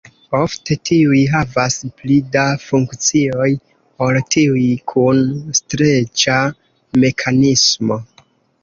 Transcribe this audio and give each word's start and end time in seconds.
Ofte 0.35 0.77
tiuj 0.89 1.19
havas 1.33 1.77
pli 1.99 2.17
da 2.37 2.45
funkcioj 2.63 3.51
ol 4.07 4.19
tiuj 4.37 4.65
kun 4.95 5.23
streĉa 5.61 6.43
mekanismo. 7.07 8.03